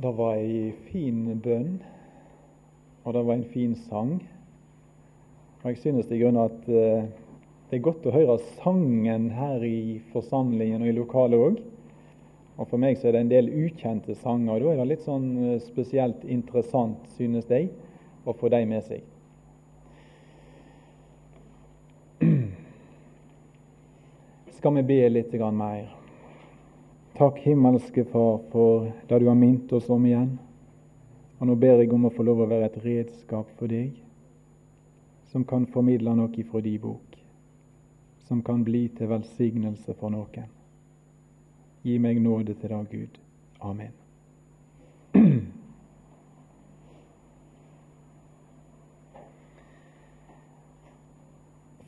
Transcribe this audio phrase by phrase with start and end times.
[0.00, 1.74] Det var ei fin bønn,
[3.04, 4.14] og det var en fin sang.
[5.60, 7.04] Og Jeg synes i grunnen at eh,
[7.68, 11.60] det er godt å høre sangen her i forsamlingen og i lokalet òg.
[12.56, 14.56] Og For meg så er det en del ukjente sanger.
[14.56, 17.68] og Da er det litt sånn eh, spesielt interessant, synes jeg,
[18.24, 19.04] å få dem med seg.
[24.56, 25.99] Skal vi be litt mer?
[27.20, 30.38] Takk, himmelske Far, for det du har minnet oss om igjen.
[31.36, 33.90] Og Nå ber jeg om å få lov å være et redskap for deg,
[35.28, 37.18] som kan formidle noe ifra din bok,
[38.24, 40.48] som kan bli til velsignelse for noen.
[41.84, 43.20] Gi meg nåde til deg, Gud.
[43.60, 43.92] Amen.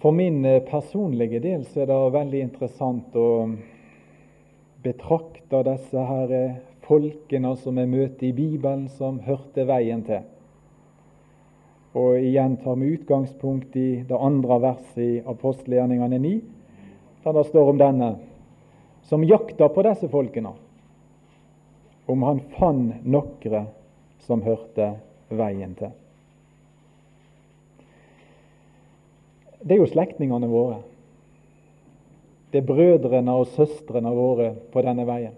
[0.04, 3.28] For min personlige del så er det veldig interessant å
[4.82, 10.24] betrakter disse her eh, folkene som vi møter i Bibelen, som hørte veien til.
[11.98, 16.34] Og igjen tar vi utgangspunkt i det andre verset i apostelgjerningene 9,
[17.22, 18.12] der det står om denne
[19.08, 20.54] som jakta på disse folkene,
[22.08, 23.66] om han fant nokre
[24.24, 24.94] som hørte
[25.32, 25.92] veien til.
[29.62, 30.80] Det er jo slektningene våre.
[32.52, 35.34] Det er brødrene og søstrene våre på denne veien.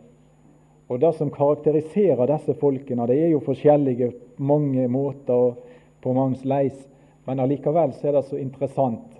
[0.89, 5.62] Og Det som karakteriserer disse folkene, det er jo forskjellige mange måter og
[6.03, 6.77] på mangs leis,
[7.25, 9.15] men allikevel så er det så interessant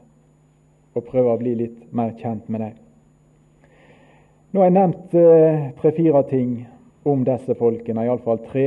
[0.95, 2.75] å prøve å bli litt mer kjent med dem.
[4.53, 6.50] Nå har jeg nevnt eh, tre-fire ting
[7.09, 8.67] om disse folkene, iallfall tre.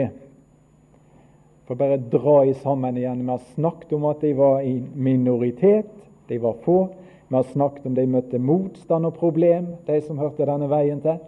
[1.67, 3.21] For bare dra i sammen igjen.
[3.23, 5.93] Vi har snakket om at de var i minoritet,
[6.27, 6.87] de var få.
[7.27, 11.19] Vi har snakket om de møtte motstand og problem, de som hørte denne veien til.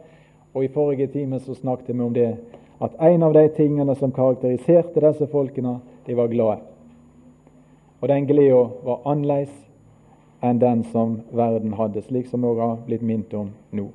[0.53, 2.31] Og I forrige time så snakket vi om det
[2.79, 6.61] at en av de tingene som karakteriserte disse folkene, de var glade.
[8.01, 9.55] Og den gleda var annerledes
[10.41, 13.89] enn den som verden hadde, slik som vi har blitt minnet om nå.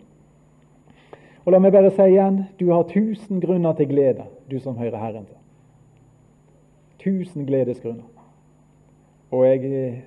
[1.44, 5.00] Og La meg bare si igjen du har tusen grunner til glede, du som hører
[5.00, 5.40] Herren til.
[7.00, 8.04] Tusen gledesgrunner.
[9.32, 10.04] Og jeg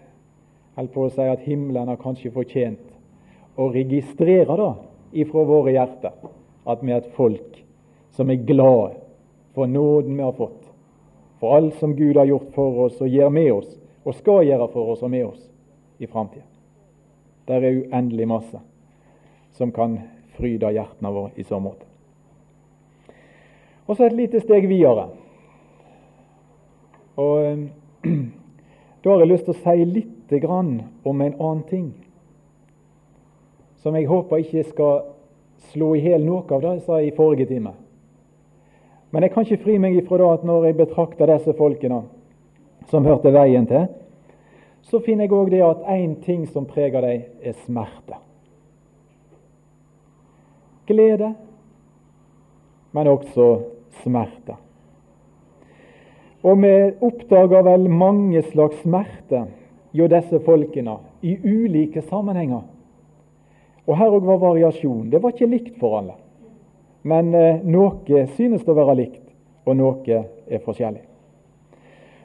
[0.78, 2.84] holdt på å si at himmelen har kanskje fortjent
[3.58, 4.72] å registrere da
[5.18, 6.14] ifra våre hjerter
[6.68, 7.58] at vi er et folk
[8.14, 9.00] som er glade
[9.58, 10.62] for nåden vi har fått,
[11.40, 13.72] for alt som Gud har gjort for oss og gjør med oss,
[14.06, 15.42] og skal gjøre for oss og med oss
[15.98, 16.46] i framtida.
[17.48, 18.62] Der er uendelig masse
[19.58, 19.98] som kan
[20.38, 21.86] fryde hjertene våre i så måte.
[23.88, 25.08] Og så et lite steg videre.
[27.18, 27.66] Og
[29.08, 30.34] Da har jeg lyst til å si litt
[31.08, 31.86] om en annen ting,
[33.80, 34.98] som jeg håper ikke skal
[35.70, 37.72] slå i hjel noe av det jeg sa i forrige time.
[39.16, 42.02] Men jeg kan ikke fri meg ifra det at når jeg betrakter disse folkene
[42.92, 43.88] som hørte veien til,
[44.84, 48.20] så finner jeg òg det at én ting som preger dem, er smerte.
[50.92, 51.32] Glede,
[52.92, 53.52] men også
[54.04, 54.67] smerte.
[56.46, 59.48] Og vi oppdager vel mange slags smerte
[59.98, 62.62] hjå disse folkene i ulike sammenhenger.
[63.88, 65.10] Og Her òg var variasjon.
[65.10, 66.18] Det var ikke likt for alle.
[67.08, 69.24] Men eh, noe synes å være likt,
[69.66, 71.06] og noe er forskjellig.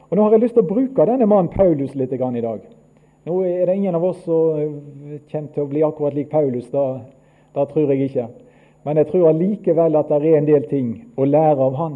[0.09, 2.61] Og Nå har jeg lyst til å bruke denne mannen Paulus litt i dag.
[3.25, 4.81] Nå er det ingen av oss som
[5.31, 6.67] kommer til å bli akkurat lik Paulus.
[6.69, 8.27] Da tror jeg ikke.
[8.83, 11.95] Men jeg tror allikevel at det er en del ting å lære av han.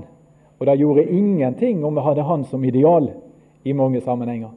[0.60, 3.12] Og det gjorde ingenting om vi hadde han som ideal
[3.64, 4.50] i mange sammenhenger.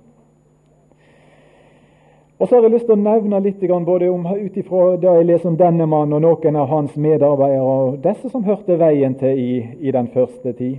[2.41, 5.51] Og så har jeg lyst til å nevne litt både ut ifra det jeg leser
[5.51, 9.51] om denne mannen og noen av hans medarbeidere, og disse som hørte veien til i,
[9.81, 10.79] i den første tid,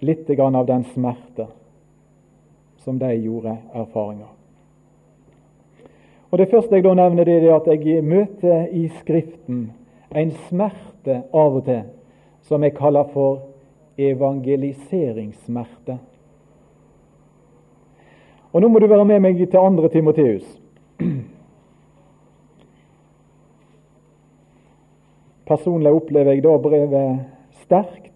[0.00, 1.46] litt av den smerte
[2.84, 4.28] som de gjorde erfaringer.
[6.30, 9.70] Og Det første jeg da nevner, det er at jeg møter i Skriften
[10.12, 11.86] en smerte av og til
[12.48, 13.40] som jeg kaller for
[13.98, 15.98] evangeliseringssmerte.
[18.52, 19.88] Og Nå må du være med meg til 2.
[19.92, 20.60] Timoteus.
[25.48, 27.20] Personlig opplever jeg da brevet
[27.62, 28.12] sterkt.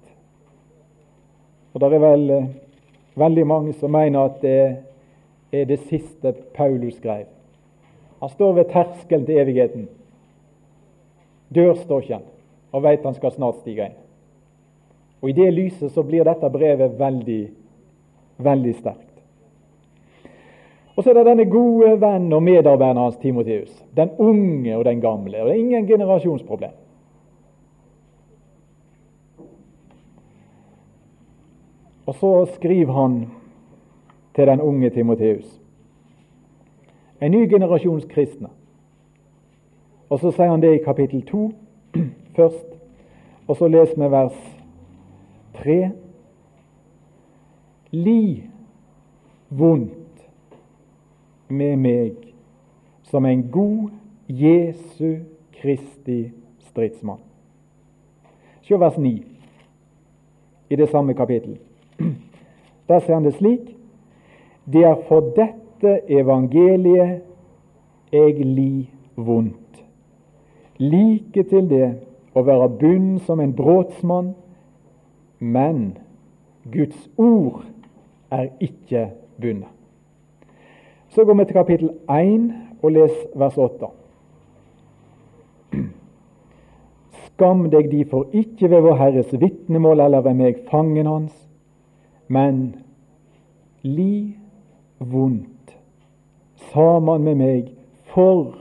[1.73, 2.50] Og det er vel eh,
[3.17, 4.76] veldig mange som mener at det
[5.52, 7.26] er det siste Paulus skrev.
[8.20, 9.88] Han står ved terskelen til evigheten.
[11.55, 12.29] Dør står ikke han,
[12.73, 14.01] og veit han skal snart stige inn.
[15.22, 17.42] Og I det lyset så blir dette brevet veldig,
[18.42, 19.08] veldig sterkt.
[20.96, 23.70] Og så er det denne gode venn og medarbeideren hans, Timoteus.
[23.96, 25.40] Den unge og den gamle.
[25.40, 26.74] og Det er ingen generasjonsproblem.
[32.06, 33.26] Og så skriver han
[34.34, 35.60] til den unge Timoteus.
[37.22, 38.48] En ny generasjons kristne.
[40.10, 41.52] Og så sier han det i kapittel 2
[42.36, 42.74] først.
[43.46, 44.61] Og så leser vi vers
[45.62, 45.90] 3.
[47.92, 48.42] Li
[49.48, 50.24] vondt
[51.48, 52.14] med meg
[53.10, 53.90] som en god
[54.26, 55.22] Jesu
[55.52, 56.32] Kristi
[56.70, 57.20] stridsmann.
[58.62, 59.12] Se vers 9
[60.72, 61.58] i det samme kapittel.
[62.88, 63.76] Der ser han det slik
[64.64, 67.22] Det er for dette evangeliet
[68.12, 69.82] jeg li vondt.
[70.78, 71.88] Like til det
[72.34, 74.32] å være bunn som en brotsmann,
[75.42, 75.98] men
[76.72, 77.64] Guds ord
[78.30, 79.10] er ikke
[79.40, 79.70] bundet.
[81.08, 82.52] Så går vi til kapittel 1
[82.82, 83.90] og les vers 8.
[87.26, 91.34] Skam deg derfor ikke ved vår Herres vitnemål eller ved meg, fangen hans,
[92.28, 92.62] men
[93.82, 94.36] li
[94.98, 95.74] vondt
[96.70, 97.74] sammen med meg
[98.14, 98.54] for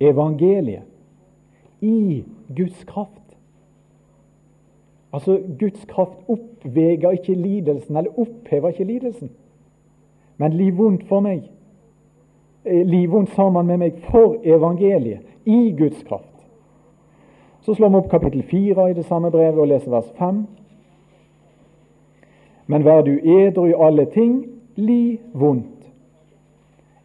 [0.00, 0.88] evangeliet
[1.84, 2.24] i
[2.56, 3.17] Guds kraft.
[5.12, 9.30] Altså, Guds kraft oppveger ikke lidelsen, eller opphever ikke lidelsen.
[10.36, 11.42] Men liv vondt for meg.
[12.64, 16.24] Eh, liv vondt sammen med meg for evangeliet, i Guds kraft.
[17.60, 20.46] Så slår vi opp kapittel 4 i det samme brevet og leser vers 5.
[22.66, 24.44] Men vær du edru i alle ting,
[24.76, 25.88] li vondt.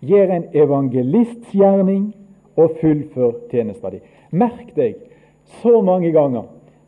[0.04, 2.12] Gjør en evangelists gjerning
[2.60, 4.02] og fullfør tjenesta di.
[4.32, 5.00] Merk deg
[5.64, 6.44] så mange ganger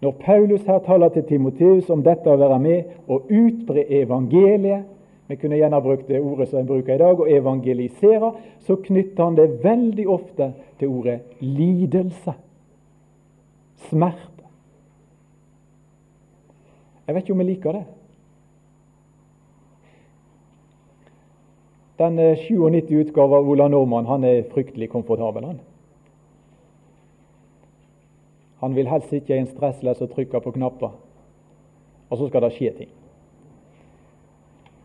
[0.06, 4.92] når Paulus her taler til Timoteus om dette å være med og utbre evangeliet
[5.26, 8.28] Vi kunne gjerne brukt det ordet som en bruker i dag, å evangelisere.
[8.62, 12.36] Så knytter han det veldig ofte til ordet lidelse.
[13.88, 14.46] Smerte.
[17.08, 17.84] Jeg vet ikke om jeg liker det.
[21.98, 22.94] Den 97.
[23.08, 25.50] utgaven av Ola Nordmann han er fryktelig komfortabel.
[25.50, 25.64] han.
[28.64, 30.94] Han vil helst sitte i en stressless og trykke på knapper,
[32.10, 32.94] og så skal det skje ting.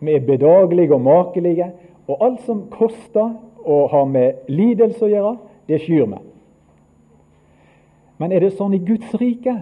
[0.01, 1.71] Vi er bedagelige og makelige,
[2.09, 5.35] og alt som koster og har med lidelse å gjøre,
[5.69, 6.21] det skyr vi.
[8.21, 9.61] Men er det sånn i Guds rike?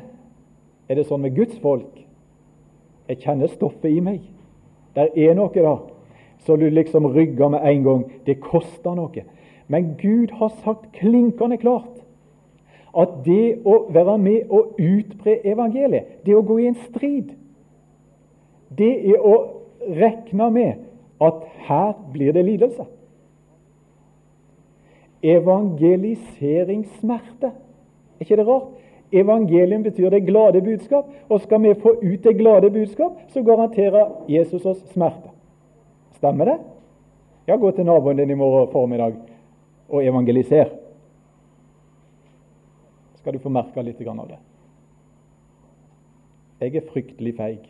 [0.89, 2.01] Er det sånn med Guds folk?
[3.09, 4.23] Jeg kjenner stoffet i meg.
[4.97, 5.85] Der er noe der.
[6.47, 8.03] Så du liksom rygger med en gang.
[8.27, 9.25] Det koster noe.
[9.69, 11.98] Men Gud har sagt klinkende klart
[12.96, 17.29] at det å være med og utbre evangeliet, det å gå i en strid,
[18.79, 19.35] det er å
[19.88, 20.73] regne med
[21.25, 21.35] at
[21.67, 22.85] her blir det lidelse.
[25.23, 27.46] Evangeliseringssmerte.
[27.46, 27.52] Er
[28.23, 28.69] ikke det rart?
[29.12, 34.06] Evangelium betyr det glade budskap, og skal vi få ut det glade budskap, så garanterer
[34.29, 35.29] Jesus oss smerte.
[36.19, 36.58] Stemmer det?
[37.49, 39.12] Ja, gå til naboen din i morgen formiddag
[39.88, 40.64] og evangeliser
[43.19, 44.38] skal du få merke litt av det.
[46.61, 47.65] Jeg er fryktelig feig.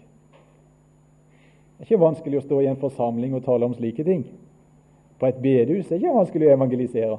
[1.78, 4.24] Det er ikke vanskelig å stå i en forsamling og tale om slike ting.
[5.18, 7.18] På et bedehus er det ikke vanskelig å evangelisere.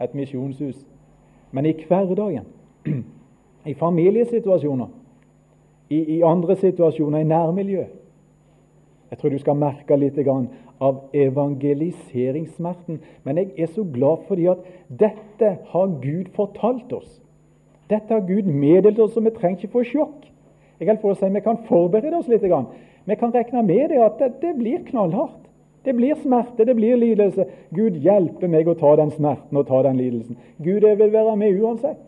[0.00, 0.78] Et misjonshus.
[1.52, 2.46] Men i hverdagen,
[3.70, 4.88] i familiesituasjoner,
[5.92, 7.84] i, i andre situasjoner i nærmiljø
[9.10, 13.00] Jeg tror du skal merke litt av evangeliseringssmerten.
[13.24, 17.21] Men jeg er så glad fordi at dette har Gud fortalt oss.
[17.92, 20.28] Dette har Gud meddelt oss, og vi trenger ikke få sjokk.
[20.80, 22.42] Jeg kan få si Vi kan forberede oss litt.
[22.42, 25.42] Vi kan regne med det at det, det blir knallhardt.
[25.84, 27.44] Det blir smerte, det blir lidelse.
[27.74, 30.38] Gud hjelper meg å ta den smerten og ta den lidelsen.
[30.62, 32.02] Gud jeg vil være med uansett.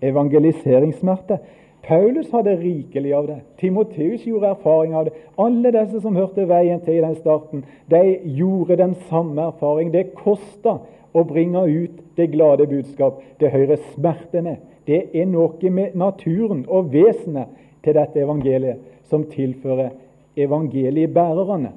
[0.00, 1.38] Evangeliseringssmerte.
[1.84, 3.38] Paulus hadde rikelig av det.
[3.60, 5.14] Timoteus gjorde erfaring av det.
[5.40, 8.02] Alle disse som hørte veien til i den starten, de
[8.38, 9.92] gjorde den samme erfaring.
[9.92, 10.78] Det kosta
[11.12, 13.22] å bringe ut det glade budskap.
[13.40, 14.58] Det hører smertene.
[14.86, 17.52] Det er noe med naturen og vesenet
[17.84, 19.92] til dette evangeliet som tilfører
[20.38, 21.72] evangeliebærerne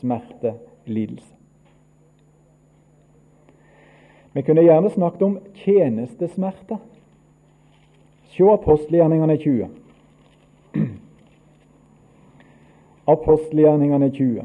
[0.00, 0.54] smerte,
[0.86, 1.32] lidelse.
[4.36, 6.76] Vi kunne gjerne snakket om tjenestesmerter.
[8.36, 9.68] Se apostelgjerningene 20.
[13.14, 14.44] Apostelgjerningene 20.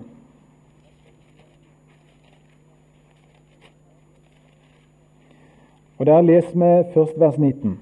[6.01, 7.79] Og Der leser vi først vers 19.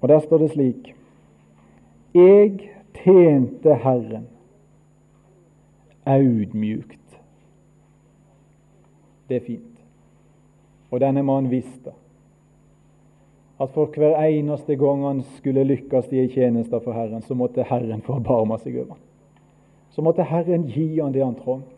[0.00, 0.94] Og Der står det slik
[2.14, 4.26] Jeg tjente Herren
[6.06, 7.20] audmjukt.
[9.28, 9.78] Det er fint.
[10.90, 11.94] Og denne mannen visste
[13.60, 17.62] at for hver eneste gang han skulle lykkes i en tjeneste for Herren, så måtte
[17.62, 19.02] Herren forbarme seg over ham.
[19.90, 21.75] Så måtte Herren gi han det han trengte.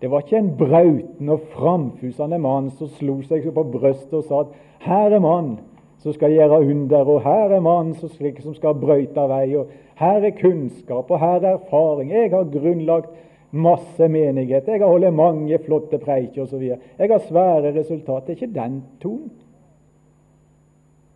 [0.00, 4.40] Det var ikke en brauten og framfusende mann som slo seg på brystet og sa
[4.40, 5.58] at 'her er mann
[5.98, 8.08] som skal gjøre under', og 'her er mann som,
[8.40, 9.66] som skal brøyte vei', og
[9.96, 12.12] 'her er kunnskap', og 'her er erfaring'.
[12.12, 13.10] Jeg har grunnlagt
[13.50, 16.62] masse menighet, jeg har holdt mange flotte preiker osv.
[16.98, 18.26] Jeg har svære resultat.
[18.26, 19.30] Det er ikke den tonen.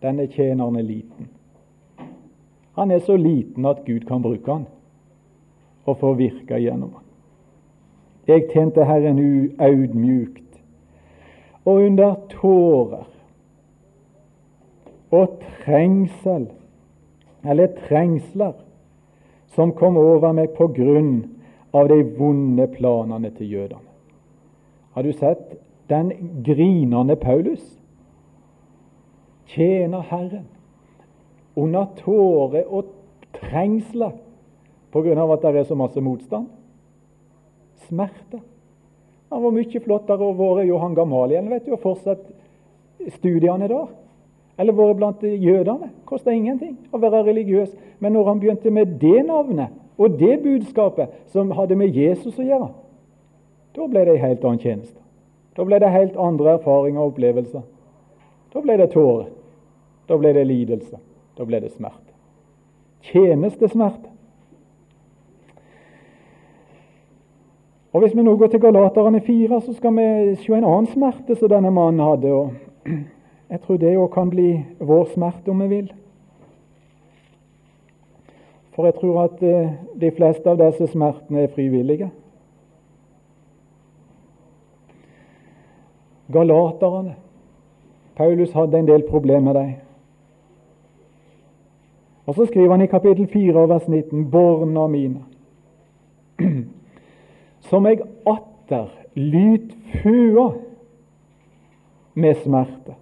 [0.01, 1.29] Denne tjeneren er liten.
[2.75, 4.65] Han er så liten at Gud kan bruke han
[5.85, 7.04] og få virke gjennom han.
[8.27, 9.19] Jeg tjente Herren
[9.59, 10.41] audmjukt
[11.65, 13.05] og under tårer
[15.11, 16.47] og trengsel,
[17.45, 18.53] eller trengsler,
[19.55, 21.13] som kom over meg på grunn
[21.75, 23.93] av de vonde planene til jødene.
[24.95, 25.55] Har du sett
[25.89, 26.11] den
[26.43, 27.63] grinende Paulus?
[29.47, 30.47] Tjener Herren
[31.55, 32.91] under tårer og
[33.37, 34.15] trengsler
[34.91, 36.47] på grunn av at det er så masse motstand.
[37.87, 38.41] Smerte.
[39.33, 42.23] Han var mye flottere å være Johan Gamaliel vet du, og fortsatt
[43.17, 43.85] studiene da.
[44.57, 45.91] Eller vært blant jødene.
[46.07, 47.73] Kosta ingenting å være religiøs.
[47.99, 52.45] Men når han begynte med det navnet og det budskapet som hadde med Jesus å
[52.45, 52.69] gjøre,
[53.75, 54.99] da ble det en helt annen tjeneste.
[55.55, 57.63] Da ble det helt andre erfaringer og opplevelser.
[58.53, 59.29] Da ble det tårer.
[60.07, 60.99] Da ble det lidelse.
[61.35, 62.11] Da ble det smerte.
[63.11, 64.14] Tjenestesmerte.
[67.95, 71.35] Og Hvis vi nå går til Galaterne 4, så skal vi se en annen smerte
[71.35, 72.31] som denne mannen hadde.
[72.33, 72.51] og
[73.51, 75.93] Jeg tror det òg kan bli vår smerte, om vi vil.
[78.75, 79.71] For jeg tror at eh,
[80.01, 82.11] de fleste av disse smertene er frivillige.
[86.33, 87.15] Galaterne.
[88.15, 89.73] Paulus hadde en del problemer med dem.
[92.25, 95.23] Og Så skriver han i kapittel 4 vers 19.: Borna mine,
[97.69, 100.49] som jeg atter lyt føa
[102.15, 102.95] med smerte,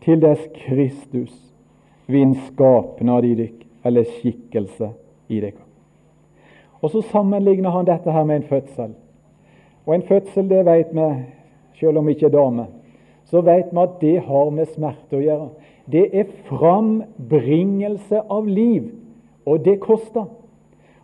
[0.00, 1.34] til dess Kristus
[2.10, 4.90] vinn skapnad i dykk, eller skikkelse
[5.28, 5.60] i dykk.
[6.80, 8.94] Og Så sammenligner han dette her med en fødsel.
[9.86, 11.08] Og en fødsel, det vet vi,
[11.80, 12.66] selv om vi ikke er dame,
[13.24, 15.48] så vet vi at det har med smerte å gjøre.
[15.90, 18.90] Det er frambringelse av liv,
[19.46, 20.26] og det koster.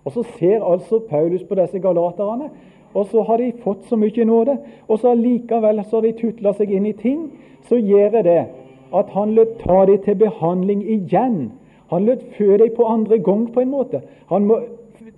[0.07, 2.51] Og Så ser altså Paulus på disse galaterne,
[2.95, 4.55] og så har de fått så mye nåde.
[4.89, 7.27] Og så allikevel så har de tutla seg inn i ting
[7.69, 8.47] så gjør det
[8.95, 11.53] at han lød ta dem til behandling igjen.
[11.91, 14.03] Han lød fø dem på andre gang, på en måte.
[14.31, 14.61] Han må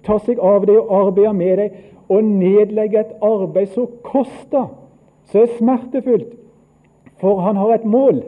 [0.05, 1.71] ta seg av dem og arbeide med dem
[2.09, 4.71] og nedlegge et arbeid som koster,
[5.29, 6.33] som er smertefullt.
[7.21, 8.23] For han har et mål,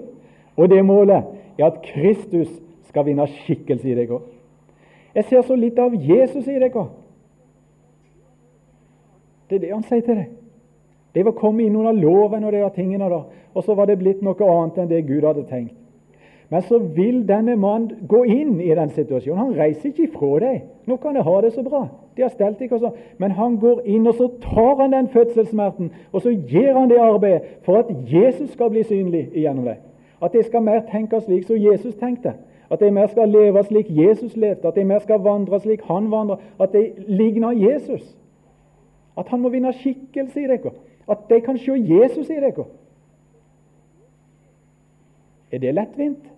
[0.57, 1.23] og det målet
[1.59, 2.51] er at Kristus
[2.89, 4.27] skal vinne skikkelse i deg òg.
[5.15, 6.87] Jeg ser så litt av Jesus i dere.
[9.51, 10.29] Det er det han sier til deg.
[11.15, 13.25] Det var kommet inn under loven og de tingene da,
[13.55, 15.75] og så var det blitt noe annet enn det Gud hadde tenkt.
[16.51, 19.39] Men så vil denne mannen gå inn i den situasjonen.
[19.39, 20.63] Han reiser ikke ifra deg.
[20.91, 21.85] Nå kan jeg ha det så bra.
[22.17, 22.97] De har stelt ikke sånn.
[23.23, 26.99] Men han går inn, og så tar han den fødselssmerten, og så gjør han det
[26.99, 29.77] arbeidet for at Jesus skal bli synlig gjennom det.
[30.19, 32.35] At det skal mer tenke slik som Jesus tenkte.
[32.71, 34.69] At de mer skal leve slik Jesus levde.
[34.69, 38.17] At de mer skal vandre slik han vandrer, At de ligner Jesus.
[39.19, 40.73] At han må vinne skikkelse i dere.
[41.09, 42.65] At de kan se Jesus i dere.
[45.53, 46.31] Er det lettvint?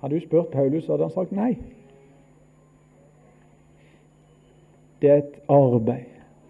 [0.00, 1.56] Hadde du spurt Paulus, hadde han sagt nei.
[5.00, 6.08] Det er et arbeid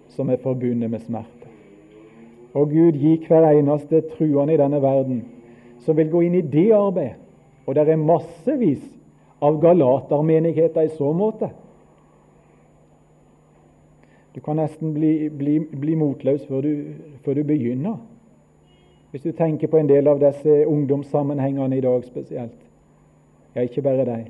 [0.08, 1.50] som er forbundet med smerte.
[2.54, 5.24] Og Gud gir hver eneste truende i denne verden
[5.80, 7.29] som vil gå inn i det arbeidet.
[7.70, 8.82] Og det er massevis
[9.38, 11.52] av galatermenigheter i så måte.
[14.34, 16.72] Du kan nesten bli, bli, bli motløs før du,
[17.22, 17.94] før du begynner.
[19.10, 22.58] Hvis du tenker på en del av disse ungdomssammenhengene i dag spesielt.
[23.54, 24.26] Ja, ikke bare deg,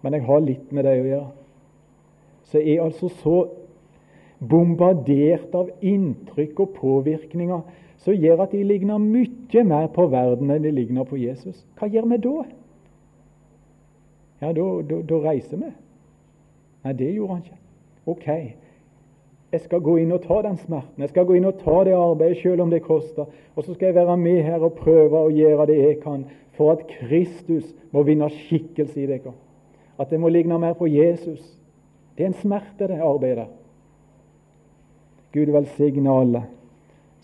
[0.00, 1.32] men jeg har litt med deg å gjøre.
[2.48, 3.38] Så jeg er altså så
[4.40, 10.64] bombardert av inntrykk og påvirkninger som gjør at de ligner mye mer på verden enn
[10.64, 11.58] de ligner på Jesus.
[11.76, 12.34] Hva gjør vi da?
[14.40, 15.68] Ja, da, da, da reiser vi.
[16.84, 17.58] Nei, det gjorde han ikke.
[18.08, 18.28] Ok,
[19.52, 21.92] jeg skal gå inn og ta den smerten, jeg skal gå inn og ta det
[21.92, 23.28] arbeidet selv om det koster.
[23.54, 26.24] Og så skal jeg være med her og prøve å gjøre det jeg kan
[26.56, 29.34] for at Kristus må vinne skikkelse i dere.
[30.00, 31.42] At det må ligne mer på Jesus.
[32.16, 33.50] Det er en smerte, det arbeidet.
[35.36, 36.46] Gud velsigne alle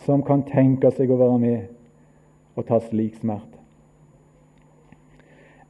[0.04, 3.56] som kan tenke seg å være med og ta slik smerte.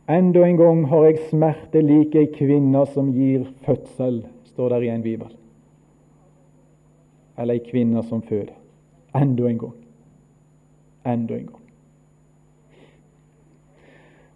[0.07, 4.21] Enda en gang har jeg smerte lik ei kvinne som gir fødsel,
[4.53, 5.33] står der i en bibel.
[7.37, 8.55] Eller ei kvinne som føder.
[9.17, 9.79] Enda en gang.
[11.07, 11.63] Enda en gang.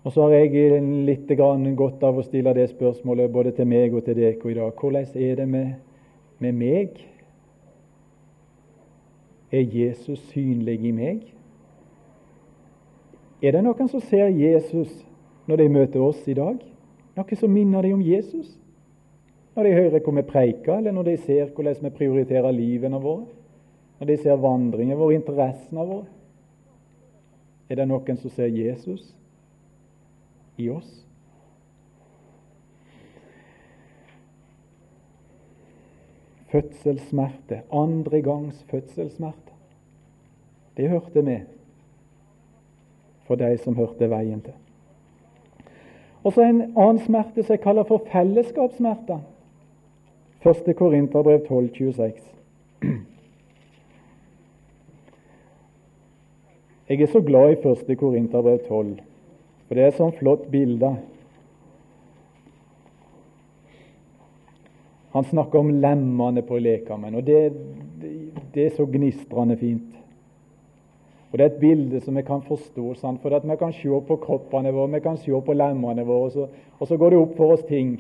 [0.02, 1.30] Og så har jeg litt
[1.76, 4.72] godt av å stille det spørsmålet både til meg og til dere i dag.
[4.72, 5.74] Hvordan er det med,
[6.38, 7.02] med meg?
[9.52, 11.22] Er Jesus synlig i meg?
[13.42, 14.90] Er det noen som ser Jesus
[15.48, 16.58] når de møter oss i dag?
[17.16, 18.52] Noe som minner dem om Jesus?
[19.56, 23.26] Når de hører hvor vi preiker, eller når de ser hvordan vi prioriterer livene våre?
[23.98, 26.06] Når de ser vandringen vår, interessene våre?
[27.70, 29.10] Er det noen som ser Jesus?
[30.60, 31.06] i oss.
[36.50, 39.54] Fødselssmerte, andre gangs fødselssmerte,
[40.76, 41.40] det hørte med
[43.26, 44.56] for de som hørte veien til.
[46.24, 49.20] Og så en annen smerte som jeg kaller for fellesskapssmerter.
[50.42, 50.76] 1.
[50.76, 52.12] Korinterbrev 12, 26.
[56.88, 57.98] Jeg er så glad i 1.
[57.98, 58.96] Korinterbrev 12.
[59.68, 60.96] For det er et sånt flott bilde.
[65.10, 67.40] Han snakker om lemmene på lekamen, og det,
[68.54, 69.96] det, er så gnistrende fint.
[71.30, 73.20] Og Det er et bilde som vi kan forstå, sant?
[73.22, 76.32] for at vi kan se på kroppene våre, vi kan se på lemmene våre, og
[76.32, 76.46] så,
[76.78, 77.98] og så går det opp for oss ting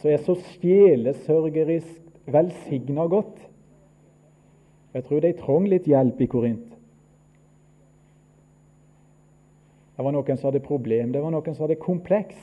[0.00, 3.36] som er så sjelesørgerisk velsigna godt.
[4.94, 6.70] Jeg tror de trong litt hjelp i Korint.
[9.96, 12.38] Det var noen som hadde problem, det var noen som hadde kompleks.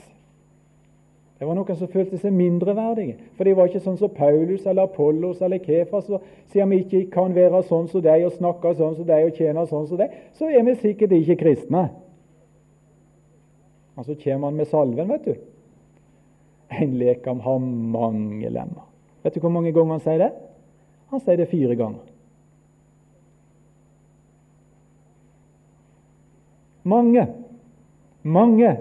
[1.37, 3.17] Det var noen som følte seg mindreverdige.
[3.37, 5.61] For de var ikke sånn som Paulus eller Apollos eller
[5.93, 9.37] og siden vi ikke kan være sånn som deg og snakke sånn som deg og
[9.37, 11.83] tjene sånn som deg, så er vi sikkert ikke kristne.
[13.97, 15.37] Og så kommer han med salven, vet du.
[16.73, 18.85] En lekam har mange lemmer.
[19.23, 20.33] Vet du hvor mange ganger han sier det?
[21.13, 22.01] Han sier det fire ganger.
[26.87, 27.27] Mange.
[28.27, 28.73] Mange,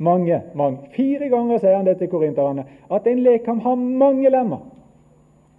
[0.00, 0.90] mange, mange.
[0.96, 4.64] Fire ganger sier han det til korinterne, at en lekam har mange lemmer.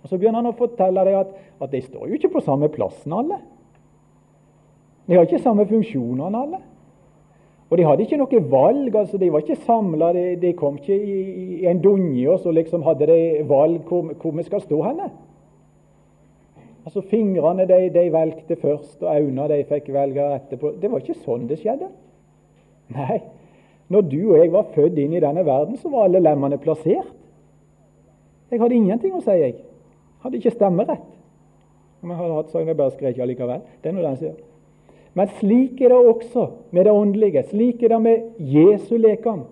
[0.01, 2.71] Og Så begynner han å fortelle dem at, at de står jo ikke på samme
[2.73, 3.37] plassen, alle.
[5.05, 6.61] De har ikke samme funksjonene, alle.
[7.71, 8.95] Og de hadde ikke noe valg.
[8.95, 11.19] altså De var ikke samla, de, de, kom ikke i,
[11.61, 15.07] i en dunje og så liksom hadde de valg hvor, hvor vi skal stå henne.
[16.81, 20.73] Altså Fingrene de, de valgte først, og øynene de fikk velge etterpå.
[20.81, 21.87] Det var ikke sånn det skjedde.
[22.97, 23.21] Nei,
[23.91, 27.09] når du og jeg var født inn i denne verden, så var alle lemmene plassert.
[28.51, 29.57] Jeg hadde ingenting å si, jeg.
[30.23, 31.09] Hadde ikke stemmerett.
[32.01, 32.55] Om jeg hadde hatt,
[33.19, 33.61] allikevel.
[33.81, 34.37] Det er noe den sier.
[35.13, 37.43] Men slik er det også med det åndelige.
[37.49, 39.43] Slik er det med Jesu lekam.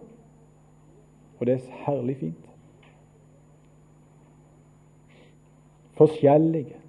[1.39, 2.45] Og det er herlig fint.
[5.99, 6.79] Forskjellige.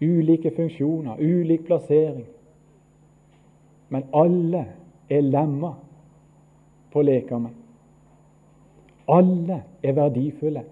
[0.00, 2.26] Ulike funksjoner, ulik plassering.
[3.88, 4.64] Men alle
[5.10, 5.72] er lemma
[6.92, 7.54] på lekamen.
[9.08, 10.64] Alle er verdifulle,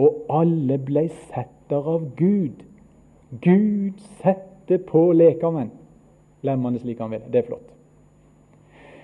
[0.00, 2.64] og alle ble setter av Gud.
[3.42, 5.70] Gud setter på lekamen
[6.42, 7.22] lemmene slik han vil.
[7.32, 7.68] Det er flott.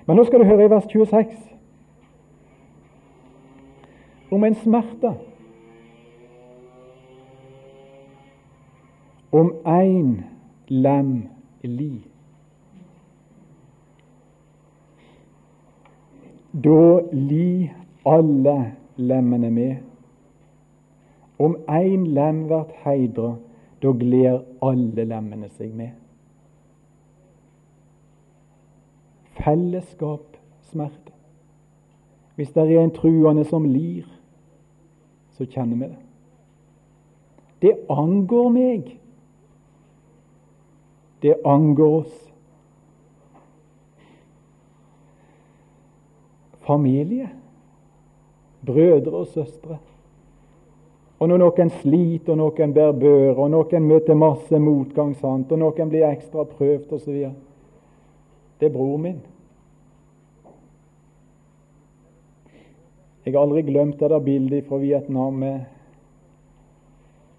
[0.07, 1.37] Men nå skal du høre i vers 26
[4.33, 5.15] om en smerte.
[9.33, 10.15] Om én
[10.69, 11.13] lem
[11.63, 11.93] li.
[16.53, 17.71] Da li
[18.07, 19.77] alle lemmene med.
[21.39, 23.37] Om én lem blir heidra,
[23.83, 25.91] da gleder alle lemmene seg med.
[29.39, 30.37] Fellesskap
[30.71, 31.13] smerte.
[32.35, 34.07] Hvis det er en truende som lir,
[35.35, 35.97] så kjenner vi det.
[37.63, 38.99] Det angår meg.
[41.23, 42.28] Det angår oss.
[46.69, 47.29] Familie,
[48.67, 49.79] brødre og søstre.
[51.19, 55.51] Og når noen sliter, og noen bærer bør, og noen møter masse motgang, sant?
[55.53, 57.17] og noen blir ekstra prøvd osv.
[58.61, 59.19] Det er bror min.
[63.25, 65.67] Jeg har aldri glemt det der bildet fra Vietnam med,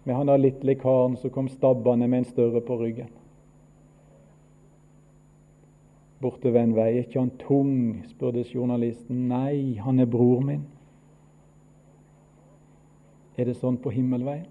[0.04, 3.10] med han der lille karen som kom stabbende med en større på ryggen
[6.22, 6.92] bortover en vei.
[6.98, 8.04] Er ikke han tung?
[8.10, 9.28] spurte journalisten.
[9.32, 10.66] Nei, han er bror min.
[13.40, 14.48] Er det sånn på himmelveien?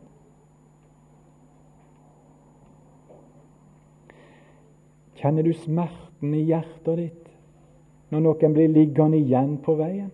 [5.18, 7.24] Kjenner du smerten i hjertet ditt
[8.08, 10.12] når noen blir liggende igjen på veien?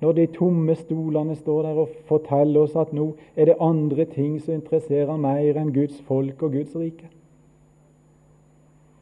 [0.00, 4.36] Når de tomme stolene står der og forteller oss at nå er det andre ting
[4.38, 7.08] som interesserer mer enn Guds folk og Guds rike?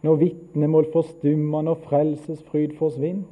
[0.04, 3.24] Når vitnemål forstummer, når frelsesfryd forsvinner?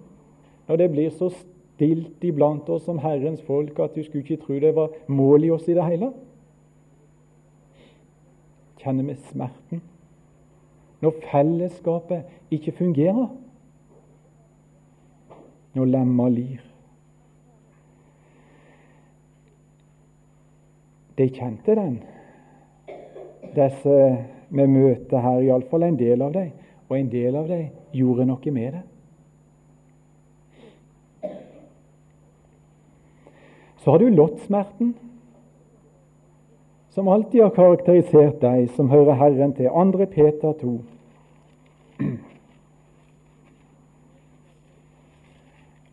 [0.68, 4.60] Når det blir så stilt iblant oss som Herrens folk at du skulle ikke tro
[4.62, 6.12] det var mål i oss i det hele?
[8.80, 9.82] Kjenner vi smerten?
[11.02, 13.28] Når fellesskapet ikke fungerer?
[15.74, 16.62] Når lemma lir?
[21.18, 21.98] De kjente den,
[23.52, 23.96] disse
[24.52, 26.52] vi møter her, iallfall en del av dem.
[26.92, 28.80] Og en del av dem gjorde noe med det.
[33.80, 34.90] Så har du lottsmerten,
[36.92, 39.72] som alltid har karakterisert deg som hører Herren til.
[39.72, 40.04] 2.
[40.12, 40.74] Peter 2.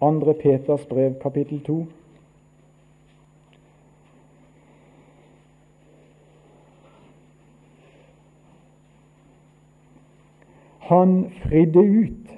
[0.03, 1.79] Andre Peters brev, kapittel 2.
[10.89, 12.30] Han fridde ut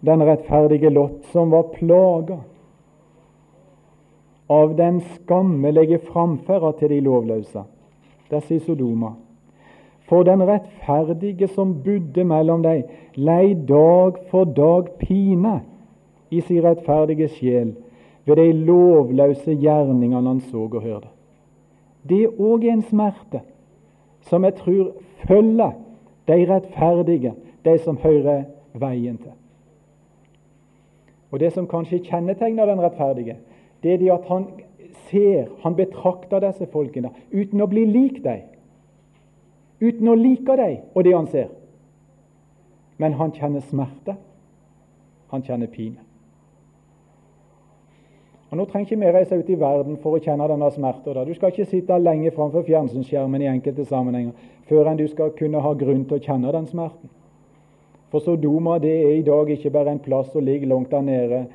[0.00, 2.38] den rettferdige Lot, som var plaga
[4.48, 7.66] av den skammelige framferda til de lovløse.
[8.30, 9.12] Der sier Sodoma.
[10.08, 12.88] For den rettferdige som bodde mellom dem,
[13.20, 15.58] lei dag for dag pine
[16.32, 17.76] i sin rettferdige sjel
[18.24, 21.12] ved de lovløse gjerningene han så og hørte.
[22.08, 23.44] Det er også en smerte
[24.24, 24.92] som jeg tror
[25.28, 25.72] følger
[26.28, 29.32] de rettferdige de som hører veien til.
[31.30, 33.36] Og Det som kanskje kjennetegner den rettferdige,
[33.82, 34.46] det er det at han
[35.10, 38.46] ser, han betrakter disse folkene uten å bli lik dem.
[39.80, 41.48] Uten å like dem og det han ser.
[42.98, 44.14] Men han kjenner smerte.
[45.34, 45.98] Han kjenner pine.
[48.54, 51.24] Og Nå trenger ikke vi reise ut i verden for å kjenne denne smerten.
[51.26, 55.58] Du skal ikke sitte lenge framfor fjernsynsskjermen i enkelte sammenhenger før enn du skal kunne
[55.58, 57.10] ha grunn til å kjenne den smerten.
[58.14, 61.46] For Sodoma det er i dag ikke bare en plass som ligger langt der nede.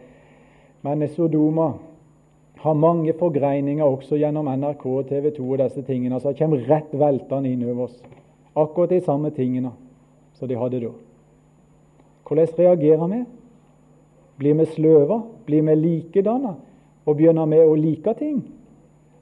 [0.84, 1.70] Men Sodoma
[2.60, 6.92] har mange forgreininger også gjennom NRK og TV 2 og disse tingene som kommer rett
[6.92, 7.96] veltende inn over oss.
[8.60, 9.72] Akkurat de samme tingene
[10.36, 10.92] som de hadde da.
[12.28, 13.24] Hvordan reagerer vi?
[14.44, 15.22] Blir vi sløva?
[15.48, 16.58] Blir vi likedanna
[17.08, 18.44] og begynner vi å like ting?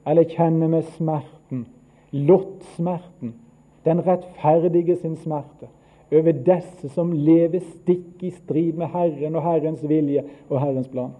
[0.09, 1.67] Eller kjenner vi smerten,
[2.11, 3.37] lottsmerten,
[3.85, 5.69] den rettferdige sin smerte?
[6.11, 11.11] Over disse som lever stikk i strid med Herren og Herrens vilje og Herrens plan.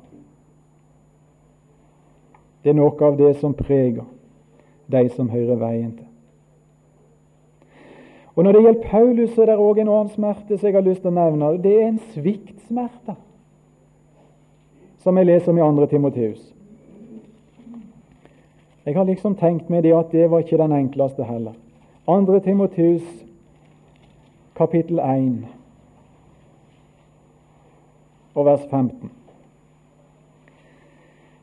[2.64, 4.06] Det er noe av det som preger
[4.92, 6.08] de som hører veien til.
[8.36, 10.84] Og Når det gjelder Paulus, så er det òg en annen smerte som jeg har
[10.86, 11.48] lyst til å nevne.
[11.58, 13.16] Det er en sviktsmerte,
[15.02, 15.86] som jeg leser om i 2.
[15.90, 16.44] Timoteus.
[18.86, 21.58] Jeg har liksom tenkt meg det at det var ikke den enkleste heller.
[22.06, 22.40] 2.
[22.46, 23.27] Timoteus
[24.58, 25.46] kapittel 1
[28.36, 29.12] og vers 15.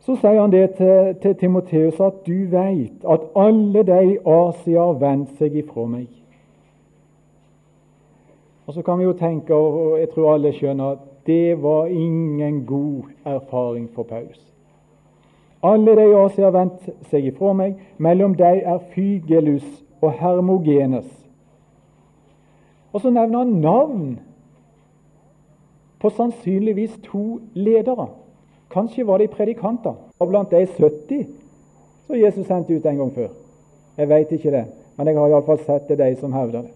[0.05, 4.98] Så sier han det til, til Timoteus at du veit at alle de Asia har
[5.00, 6.11] vendt seg ifra meg.
[8.66, 12.64] Og Så kan vi jo tenke, og jeg tror alle skjønner, at det var ingen
[12.66, 14.40] god erfaring for Paus.
[15.62, 17.77] Alle de Asia har vendt seg ifra meg.
[17.96, 19.64] Mellom dem er Fygelus
[20.03, 21.24] og Hermogenes,
[22.95, 24.05] og så nevner han navn
[25.99, 28.07] på sannsynligvis to ledere.
[28.71, 29.97] Kanskje var de predikanter.
[30.19, 31.27] Og blant de 70
[32.07, 33.29] som Jesus sendte ut en gang før.
[33.99, 34.65] Jeg veit ikke det,
[34.97, 36.73] men jeg har iallfall sett det de som hevder det.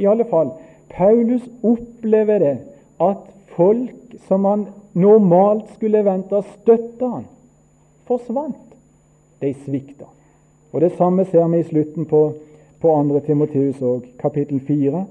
[0.00, 0.54] I alle fall,
[0.90, 2.54] Paulus opplever det
[3.00, 3.26] at
[3.56, 7.26] folk som han normalt skulle vente støtte han,
[8.08, 8.66] forsvant.
[9.40, 10.08] De svikta.
[10.72, 12.32] Og Det samme ser vi i slutten på
[12.80, 13.20] på 2.
[13.26, 15.04] Timoteus òg, kapittel 4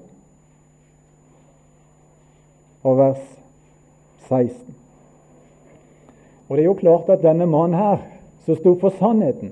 [2.84, 3.24] og vers
[4.28, 4.76] 16.
[6.50, 8.02] Og Det er jo klart at denne mannen her,
[8.46, 9.52] som sto for sannheten,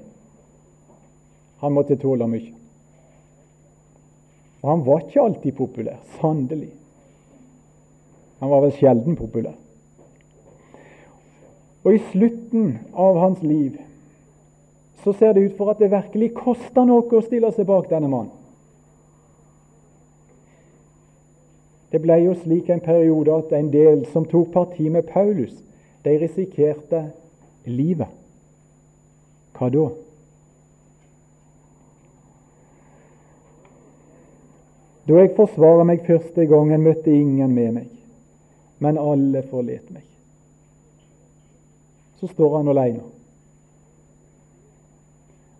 [1.61, 2.53] han måtte tåle mye.
[4.61, 5.97] Og han var ikke alltid populær.
[6.21, 6.69] Sannelig.
[8.39, 9.55] Han var vel sjelden populær.
[11.85, 13.77] Og i slutten av hans liv
[15.07, 18.09] så ser det ut for at det virkelig koster noe å stille seg bak denne
[18.11, 18.33] mannen.
[21.95, 25.53] Det ble jo slik en periode at en del som tok parti med Paulus,
[26.03, 27.05] de risikerte
[27.63, 28.11] livet.
[29.55, 29.87] Hva da?
[35.07, 37.91] Da jeg forsvarer meg første gangen, møtte ingen med meg,
[38.83, 40.03] men alle forlot meg.
[42.19, 43.13] Så står han alene.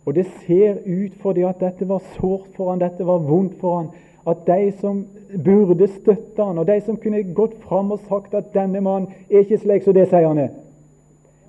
[0.08, 3.82] Og det ser ut fordi at dette var sårt for han, dette var vondt for
[3.82, 3.89] han,
[4.28, 5.02] at de som
[5.43, 9.43] burde støtte han, og de som kunne gått fram og sagt at denne mannen er
[9.43, 10.56] ikke slik som det sier han er.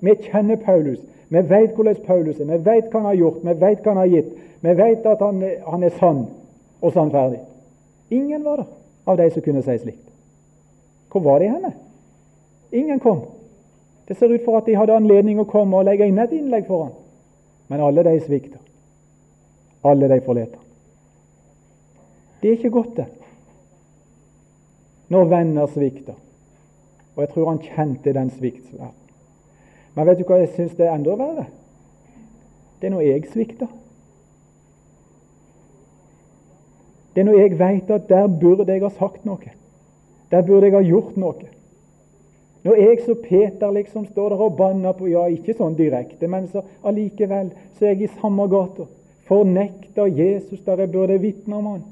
[0.03, 0.99] Vi kjenner Paulus.
[1.29, 2.51] Vi vet hvordan Paulus er.
[2.51, 4.29] Vi vet hva han har gjort, vi vet hva han har gitt.
[4.59, 5.41] Vi vet at han,
[5.71, 6.23] han er sann
[6.81, 7.39] og sannferdig.
[8.11, 8.71] Ingen var der
[9.07, 10.05] av de som kunne si slikt.
[11.11, 11.73] Hvor var de henne?
[12.71, 13.21] Ingen kom.
[14.07, 16.67] Det ser ut for at de hadde anledning å komme og legge inn et innlegg
[16.67, 16.97] for ham.
[17.69, 18.61] Men alle de svikter.
[19.85, 20.59] Alle de forlater.
[22.41, 23.05] Det er ikke godt, det.
[25.09, 26.17] Når venner svikter.
[27.15, 28.95] Og jeg tror han kjente den sviktsverden.
[29.95, 31.45] Men vet du hva jeg syns det er enda verre?
[32.79, 33.67] Det er når jeg svikter.
[37.15, 39.51] Det er når jeg vet at der burde jeg ha sagt noe.
[40.31, 41.49] Der burde jeg ha gjort noe.
[42.63, 46.47] Når jeg så Peter liksom står der og banner på Ja, ikke sånn direkte, men
[46.47, 48.87] så allikevel så er jeg i samme gata.
[49.29, 51.83] Fornekter Jesus der jeg burde vitne om han.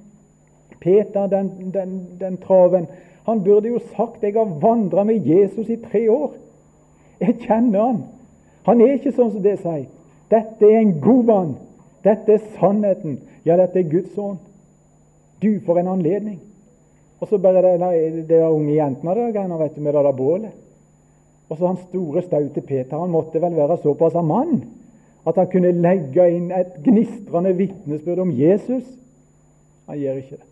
[0.81, 2.87] Peter, den, den, den traven,
[3.27, 6.33] han burde jo sagt jeg har vandra med Jesus i tre år.
[7.19, 8.03] Jeg kjenner han.
[8.67, 9.87] Han er ikke sånn som det sier.
[10.31, 11.55] Dette er en god mann.
[12.03, 13.17] Dette er sannheten.
[13.45, 14.39] Ja, dette er Guds ånd.
[15.41, 16.39] Du, for en anledning.
[17.19, 20.17] Og så bare det, det, var unge jentene der, greiene, vet du, med det der
[20.17, 20.57] bålet.
[21.49, 22.99] Og så han store, staute Peter.
[22.99, 24.59] Han måtte vel være såpass av mann
[25.27, 28.85] at han kunne legge inn et gnistrende vitnesbyrd om Jesus.
[29.87, 30.51] Han gjør ikke det.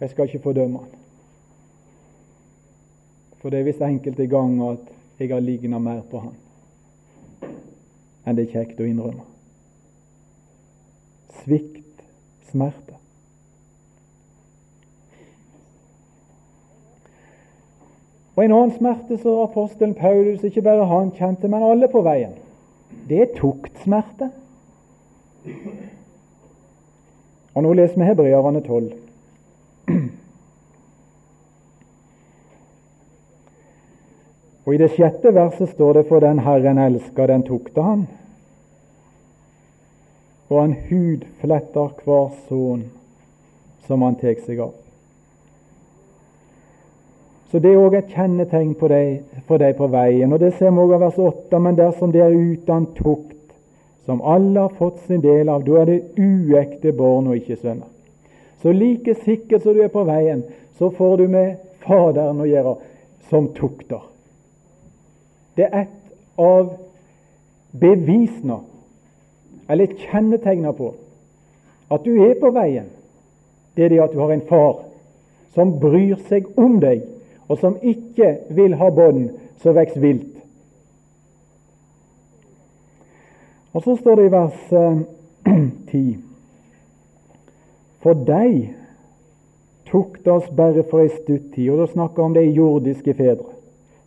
[0.00, 0.98] Jeg skal ikke fordømme han.
[3.40, 6.38] For det er visst enkelte ganger at jeg har ligna mer på han
[8.30, 9.24] enn det er kjekt å innrømme.
[11.40, 11.89] Svikt,
[12.50, 12.96] smerte.
[18.36, 22.32] Og En annen smerte som apostelen Paulus ikke bare han kjente, men alle på veien,
[23.08, 24.30] det er tuktsmerte.
[27.54, 28.92] Og Nå leser vi Hebreerne 12.
[34.64, 38.06] Og I det sjette verset står det for den Herren elsker, den tukter han.
[40.50, 42.84] Og han hudfletter hver son
[43.86, 44.74] som han tar seg av.
[47.50, 50.32] Så Det er òg et kjennetegn deg, for deg på veien.
[50.32, 51.58] og Det ser vi òg av vers 8.
[51.58, 53.36] Men dersom det er uten tukt,
[54.06, 57.86] som alle har fått sin del av, da er det uekte barn og ikke sønner.
[58.62, 60.44] Så like sikkert som du er på veien,
[60.78, 62.74] så får du med Faderen å gjøre,
[63.30, 64.02] som tukter.
[65.56, 66.74] Det er et av
[67.72, 68.60] bevisene,
[69.70, 70.94] eller kjennetegnene på,
[71.90, 72.88] at du er på veien.
[73.76, 74.82] Det er det at du har en far
[75.54, 77.04] som bryr seg om deg,
[77.50, 79.30] og som ikke vil ha bånd
[79.62, 80.36] som vokser vilt.
[83.74, 84.76] Og så står det i vers 10
[85.94, 86.18] eh,
[88.00, 88.70] For deg
[89.90, 93.50] tok det oss bare for ei stutt tid, og da snakker om de jordiske fedre,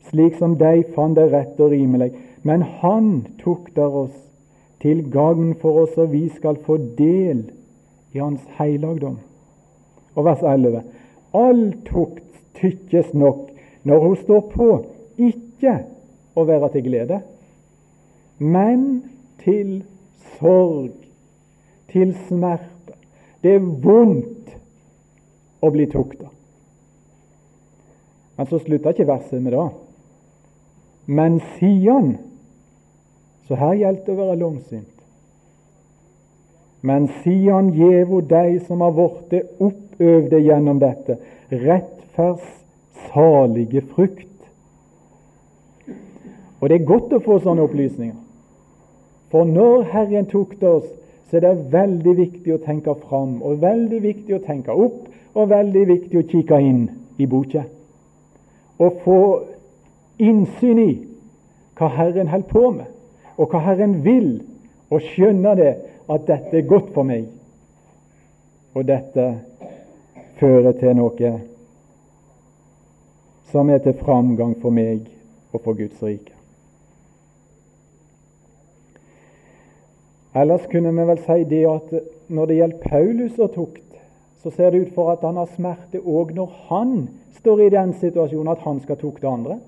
[0.09, 2.09] slik som de fant det rett og rimelig.
[2.41, 4.15] Men Han tok der oss
[4.83, 7.45] til gagn for oss, og vi skal få del
[8.13, 9.17] i Hans heilagdom.
[10.13, 10.83] Og vers 11.
[11.33, 13.49] All tukt tykkes nok
[13.87, 14.67] når hun står på
[15.17, 15.77] ikke
[16.35, 17.21] å være til glede,
[18.37, 18.85] men
[19.43, 19.81] til
[20.37, 20.93] sorg,
[21.91, 22.97] til smerte.
[23.43, 24.53] Det er vondt
[25.63, 26.29] å bli tukta.
[28.37, 29.65] Men så slutter ikke verset med det.
[31.05, 32.13] Men sier
[33.47, 34.89] Så her gjelder det å være langsint.
[36.83, 41.17] Men han gjevo deg som har vorte oppøvde gjennom dette,
[41.51, 42.63] rettferds
[43.07, 44.27] salige frukt.
[46.59, 48.19] Og Det er godt å få sånne opplysninger.
[49.31, 50.89] For når Herren tok det oss,
[51.27, 55.49] så er det veldig viktig å tenke fram, og veldig viktig å tenke opp, og
[55.49, 56.83] veldig viktig å kikke inn
[57.17, 57.63] i boka.
[58.77, 59.19] Og få
[60.21, 60.91] innsyn i
[61.79, 62.92] hva Herren holder på med,
[63.37, 64.43] og hva Herren vil,
[64.93, 65.71] og skjønne det,
[66.11, 67.25] at dette er godt for meg,
[68.73, 69.27] og dette
[70.37, 71.33] fører til noe
[73.53, 75.05] som er til framgang for meg
[75.53, 76.33] og for Guds rike.
[80.33, 81.91] Ellers kunne vi vel si det at
[82.33, 83.89] når det gjelder Paulus og tukt,
[84.41, 86.95] så ser det ut for at han har smerte òg når han
[87.37, 89.59] står i den situasjonen at han skal tukte andre.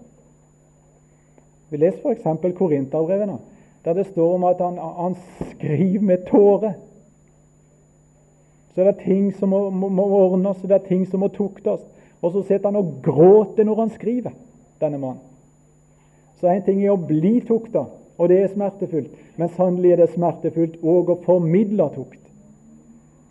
[1.69, 2.55] Vi leser f.eks.
[2.57, 3.37] Korinterbrevene,
[3.85, 5.15] der det står om at han, han
[5.51, 6.73] skriver med tårer.
[8.73, 11.85] Så det er ting som må, må, må ordnes, det er ting som må tuktes.
[12.21, 14.33] Og så sitter han og gråter når han skriver,
[14.81, 15.21] denne mannen.
[16.41, 17.85] Så en ting er å bli tukta,
[18.17, 19.13] og det er smertefullt.
[19.37, 22.19] Men sannelig er det smertefullt òg å formidle tukt.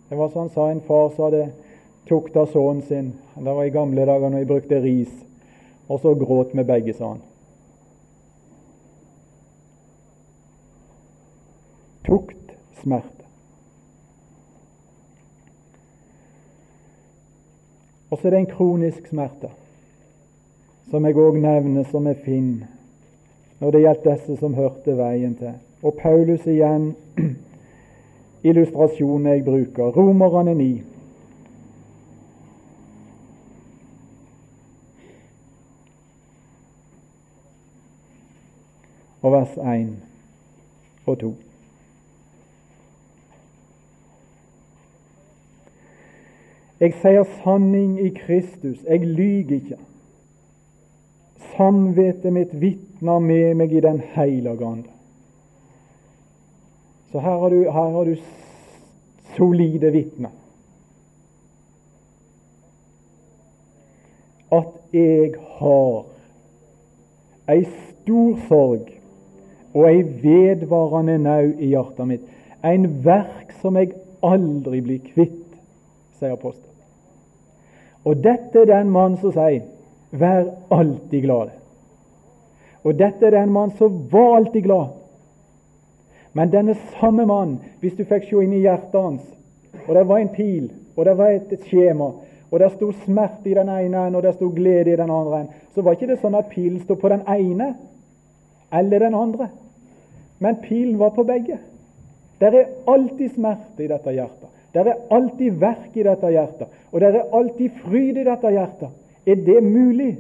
[0.08, 1.48] Det var sånn sa en far som hadde
[2.08, 3.12] tukta sønnen sin.
[3.34, 5.12] Det var i gamle dager når jeg brukte ris.
[5.88, 7.24] Og så gråt vi begge, sa han.
[12.04, 13.24] Tukt smerte.
[18.10, 19.48] Og så er det en kronisk smerte,
[20.90, 22.70] som jeg òg nevner som jeg finner
[23.58, 25.54] når det gjaldt disse som hørte veien til.
[25.82, 26.90] Og Paulus igjen,
[28.48, 30.82] illustrasjonen jeg bruker, Romerne 9.
[39.22, 39.96] Og vers 1
[41.06, 41.34] og 2.
[46.80, 49.78] Jeg sier sanning i Kristus, jeg lyver ikke.
[51.54, 54.90] Samvittet mitt vitner med meg i Den hellige ande.
[57.12, 58.16] Så her har du, her har du
[59.36, 60.32] solide vitner.
[64.50, 66.04] At jeg har
[67.54, 68.90] ei stor sorg
[69.74, 72.26] og ei vedvarende nau i hjertet mitt.
[72.64, 75.43] En verk som jeg aldri blir kvitt,
[76.24, 76.72] sier apostelen.
[78.04, 79.70] Og dette er den mann som sier
[80.14, 81.48] Vær alltid glad.
[82.86, 84.92] Og dette er den mann som var alltid glad.
[86.38, 89.24] Men denne samme mann, hvis du fikk se inn i hjertet hans,
[89.88, 92.12] og det var en pil, og det var et, et skjema,
[92.54, 95.82] og det sto smerte i den ene og det sto glede i den andre så
[95.82, 97.72] var ikke det sånn at pilen sto på den ene
[98.74, 99.48] eller den andre.
[100.38, 101.58] Men pilen var på begge.
[102.38, 104.50] Det er alltid smerte i dette hjertet.
[104.74, 108.88] Det er alltid verk i dette hjertet, og det er alltid fryd i dette hjertet.
[109.26, 110.16] Er det mulig?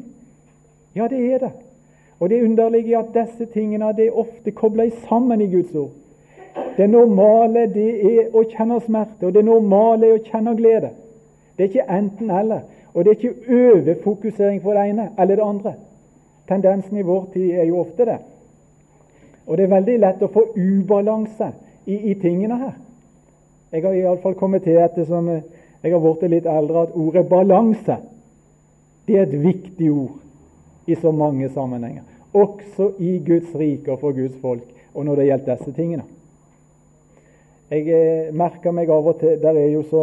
[0.94, 1.50] Ja, det er det.
[2.20, 5.90] Og det underlige er at disse tingene det er ofte kobla sammen i Guds ord.
[6.76, 10.92] Det normale det er å kjenne smerte, og det normale er å kjenne glede.
[11.56, 12.62] Det er ikke enten-eller,
[12.94, 15.74] og det er ikke overfokusering på det ene eller det andre.
[16.48, 18.18] Tendensen i vår tid er jo ofte det.
[19.46, 21.50] Og det er veldig lett å få ubalanse
[21.86, 22.74] i, i tingene her.
[23.74, 27.96] Jeg har iallfall kommet til ettersom jeg har blitt litt eldre, at ordet balanse
[29.04, 30.20] det er et viktig ord
[30.86, 32.04] i så mange sammenhenger.
[32.32, 34.62] Også i Guds rike og for Guds folk,
[34.94, 36.06] og når det gjelder disse tingene.
[37.72, 40.02] Jeg eh, merker meg av og til Der er jo så,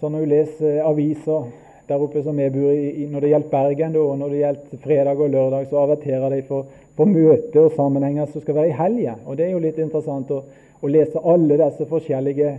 [0.00, 1.50] så Når du leser aviser
[1.88, 5.20] der oppe som jeg bor i, når det gjelder Bergen, og når det gjelder fredag
[5.20, 9.16] og lørdag, så averterer de for, for møter og sammenhenger som skal være i helga.
[9.26, 10.38] Og det er jo litt interessant å,
[10.82, 12.56] å lese alle disse forskjellige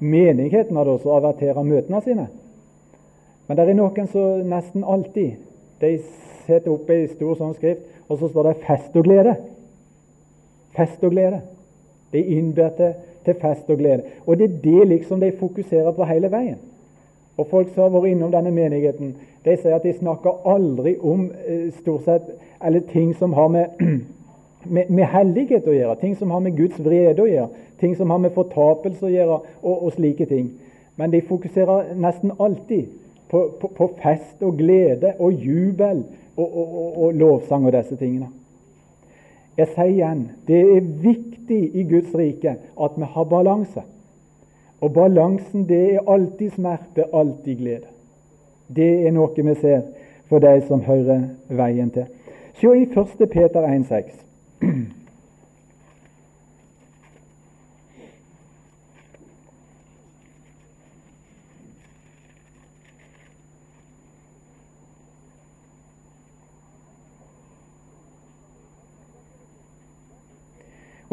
[0.00, 2.28] menighetene da, som møtene sine.
[3.46, 5.34] Men det er noen som nesten alltid
[5.80, 5.96] de
[6.46, 9.36] setter opp ei stor sånn skrift, og så står det 'fest og glede'.
[10.76, 11.40] Fest og glede.
[12.12, 14.02] De innbyr til, til, fest og glede.
[14.26, 16.58] Og det er det liksom de fokuserer på hele veien.
[17.36, 21.30] Og Folk som har vært innom denne menigheten, de sier at de snakker aldri om
[21.46, 22.22] eh, stort sett,
[22.64, 23.66] eller ting som har med,
[24.64, 28.10] med, med, hellighet å gjøre, ting som har med Guds vrede å gjøre, ting som
[28.10, 30.52] har med fortapelse å gjøre, og, og slike ting.
[30.96, 32.92] Men de fokuserer nesten alltid
[33.30, 36.04] på, på, på fest og glede og jubel
[36.36, 38.30] og, og, og, lovsang og disse tingene.
[39.58, 43.84] Jeg sier igjen det er viktig i Guds rike at vi har balanse.
[44.82, 47.90] Og balansen det er alltid smerte, alltid glede.
[48.68, 49.86] Det er noe vi ser
[50.28, 52.06] for de som hører veien til.
[52.58, 53.28] Se i 1.
[53.30, 54.24] Peter 1,6.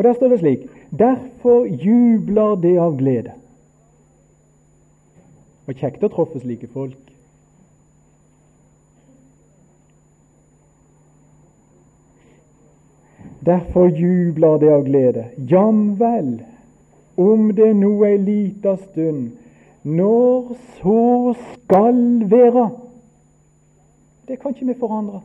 [0.01, 0.59] Og Der står det slik
[0.99, 3.31] Derfor jubler det av glede.
[5.67, 6.97] Og kjekt å treffe slike folk.
[13.51, 15.25] Derfor jubler det av glede.
[15.37, 16.43] Jamvel,
[17.15, 19.33] om det nå ei lita stund,
[19.83, 21.99] når så skal
[22.31, 22.69] være.
[24.27, 25.19] Det kan ikke vi forandre.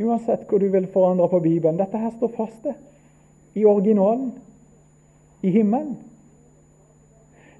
[0.00, 1.78] Uansett hvor du vil forandre på Bibelen.
[1.78, 2.74] Dette her står faste
[3.54, 4.32] i originalen,
[5.42, 5.98] i himmelen.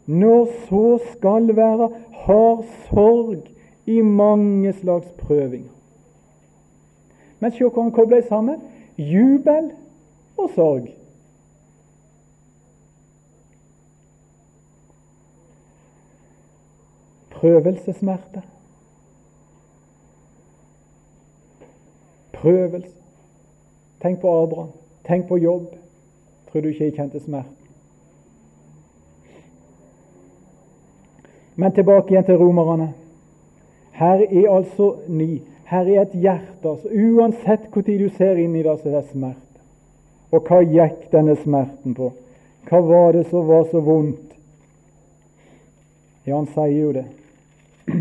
[0.07, 1.91] Når så skal være,
[2.25, 3.45] har sorg
[3.87, 5.80] i mange slags prøvinger.
[7.41, 8.61] Men se hvordan kobler sammen
[8.99, 9.71] jubel
[10.37, 10.89] og sorg.
[17.31, 18.43] Prøvelsessmerte.
[22.33, 22.97] Prøvelse.
[24.03, 24.71] Tenk på Abraham.
[25.07, 25.75] Tenk på jobb.
[26.53, 27.57] Tror du ikke jeg kjente smerten?
[31.57, 32.95] Men tilbake igjen til romerne.
[33.93, 35.43] Her er altså ni.
[35.71, 36.69] Her er et hjerte.
[36.69, 39.61] altså Uansett hvor tid du ser inn i det, så er det smerte.
[40.35, 42.11] Og hva gikk denne smerten på?
[42.67, 44.35] Hva var det som var så vondt?
[46.27, 47.07] Ja, han sier jo det.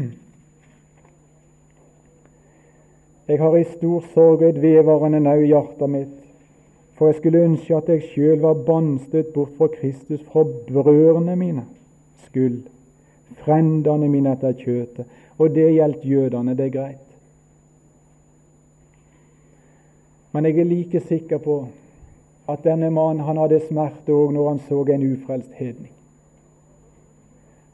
[3.30, 6.16] Jeg har i stor sorg et vedvarende nau i hjertet mitt,
[6.98, 11.68] for jeg skulle ønske at jeg sjøl var bannstøtt bort fra Kristus fra brødrene mine
[12.26, 12.64] skyld,
[13.44, 15.06] frendene mine etter kjøtet.
[15.38, 17.09] Og det gjaldt jødene, det er greit.
[20.32, 21.60] Men jeg er like sikker på
[22.50, 25.92] at denne mannen han hadde smerte òg når han så en ufrelst hedning.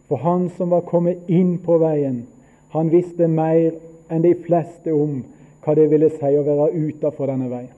[0.07, 2.25] For han som var kommet inn på veien,
[2.69, 3.73] han visste mer
[4.11, 5.23] enn de fleste om
[5.65, 7.73] hva det ville si å være utenfor denne veien.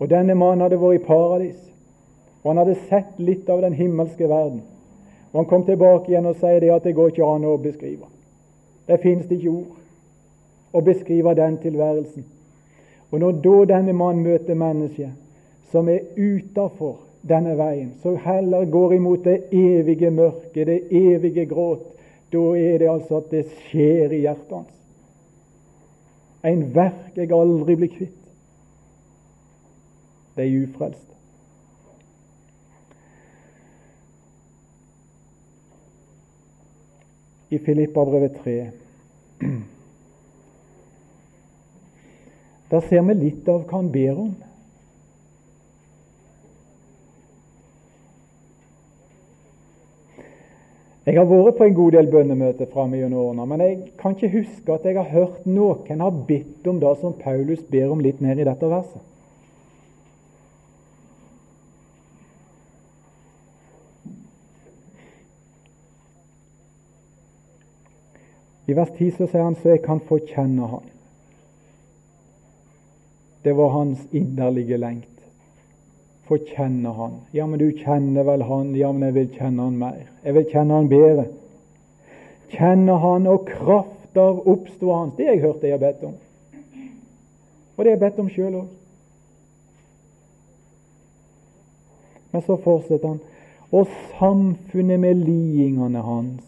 [0.00, 1.58] Og Denne mannen hadde vært i paradis,
[2.42, 4.62] og han hadde sett litt av den himmelske verden.
[5.32, 8.08] Og Han kom tilbake igjen og sier det at det går ikke an å beskrive.
[8.88, 9.76] Det finnes ikke ord
[10.72, 12.24] å beskrive den tilværelsen.
[13.10, 15.10] Og Når da denne mannen møter mennesket
[15.70, 21.84] som er utafor denne veien, som heller går imot det evige mørket, det evige gråt,
[22.32, 24.76] da er det altså at det skjer i hjertet hans.
[26.46, 28.16] En verk jeg aldri blir kvitt.
[30.38, 31.06] De ufrelste.
[37.50, 38.56] I Filippa brevet 3
[42.70, 44.30] Der ser vi litt av hva han ber om.
[51.10, 54.30] Jeg har vært på en god del bønnemøter fram gjennom årene, men jeg kan ikke
[54.36, 58.20] huske at jeg har hørt noen har bedt om det som Paulus ber om litt
[58.22, 59.02] ned i dette verset.
[68.70, 70.99] I vers 10 så sier han så jeg kan få kjenne Han.
[73.42, 75.06] Det var hans inderlige lengt.
[76.28, 77.20] Få kjenne Han.
[77.32, 78.74] Ja, men du kjenner vel Han?
[78.76, 80.02] Ja, men jeg vil kjenne Han mer.
[80.24, 81.24] Jeg vil kjenne Han bedre.
[82.50, 85.16] Kjenne Han og kraft av oppstå Hans.
[85.16, 86.18] Det har jeg hørt jeg har bedt om.
[87.76, 88.68] Og det har jeg bedt om sjøl òg.
[92.30, 93.20] Men så fortsetter han.
[93.72, 93.86] Og
[94.18, 96.44] samfunnet med lidingene hans.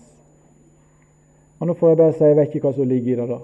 [1.58, 3.28] Og Nå får jeg bare si jeg vet ikke hva som ligger i det.
[3.30, 3.38] da.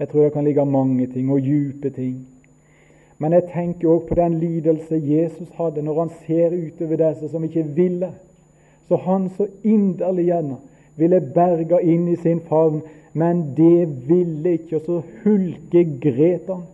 [0.00, 2.26] Jeg tror det kan ligge mange ting, og djupe ting.
[3.20, 7.44] Men jeg tenker òg på den lidelse Jesus hadde når han ser utover disse som
[7.44, 8.08] ikke ville.
[8.88, 10.56] Så han så inderlig gjerne
[10.96, 12.80] ville berga inn i sin favn,
[13.12, 16.64] men det ville ikke, og så hulkegret han.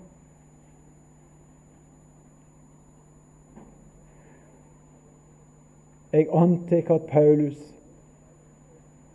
[6.13, 7.59] Jeg antar at Paulus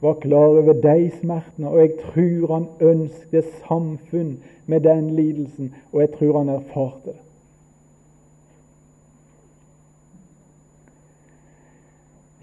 [0.01, 6.01] var klar over de smertene, og jeg tror han ønsket samfunn med den lidelsen, og
[6.01, 7.19] jeg tror han erfarte det.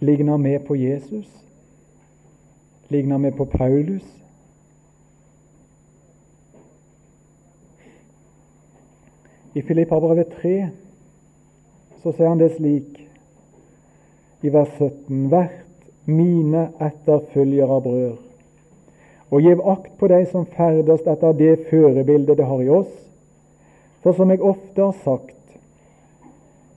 [0.00, 1.44] Ligner vi på Jesus?
[2.88, 4.14] Ligner vi på Paulus?
[9.54, 10.68] I Filippabrevet 3
[11.98, 13.00] så sier han det slik
[14.46, 15.67] i vers 17.: Hvert
[16.08, 18.16] mine etterfølgere brød.
[19.30, 22.92] Og gjev akt på dei som ferdes etter det førebildet det har i oss.
[24.00, 25.34] For som jeg ofte har sagt,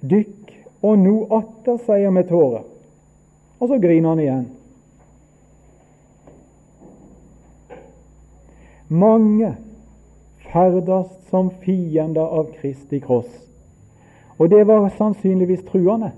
[0.02, 0.52] dykk
[0.82, 2.66] og no atter, sier med tårer.
[3.62, 4.48] Og så griner han igjen.
[8.92, 9.54] Mange
[10.52, 13.30] ferdes som fiender av Kristi kross.
[14.42, 16.12] Og det var sannsynligvis truende.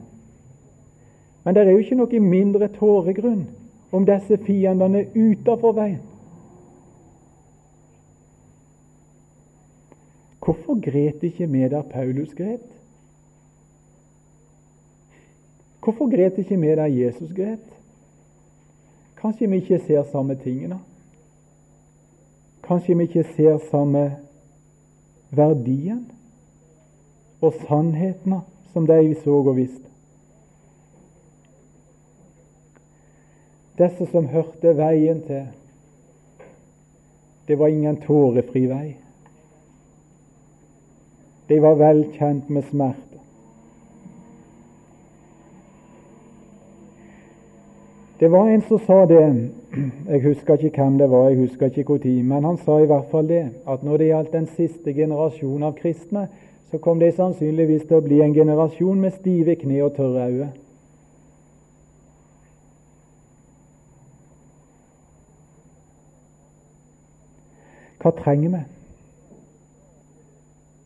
[1.43, 3.45] Men det er jo ikke noe mindre tåregrunn
[3.93, 6.01] om disse fiendene utenfor veien.
[10.43, 12.65] Hvorfor gret ikke vi der Paulus gret?
[15.83, 17.69] Hvorfor gret ikke vi der Jesus gret?
[19.19, 20.79] Kanskje vi ikke ser samme tingene?
[22.63, 24.17] Kanskje vi ikke ser samme
[25.31, 26.03] verdien
[27.41, 28.41] og sannhetene
[28.73, 29.92] som de så og visste?
[33.78, 35.47] Disse som hørte veien til,
[37.47, 38.93] det var ingen tårefri vei.
[41.49, 43.19] De var vel kjent med smerte.
[48.19, 49.24] Det var en som sa det,
[50.07, 53.09] jeg husker ikke hvem det var, jeg husker ikke når, men han sa i hvert
[53.11, 56.28] fall det, at når det gjaldt den siste generasjonen av kristne,
[56.71, 60.51] så kom det sannsynligvis til å bli en generasjon med stive kne og tørre øyne.
[68.04, 68.60] Hva trenger vi?